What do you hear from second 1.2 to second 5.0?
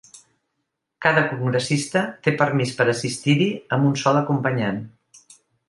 congressista té permís per a assistir-hi amb un sol acompanyant.